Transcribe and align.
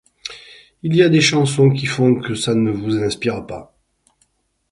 Il 0.81 0.95
y 0.95 1.03
a 1.03 1.09
des 1.09 1.21
chansons 1.21 1.69
qui 1.69 1.85
font 1.85 2.15
que 2.15 2.33
ça 2.33 2.55
ne 2.55 2.71
vous 2.71 2.95
inspire 2.97 3.45
pas. 3.45 3.75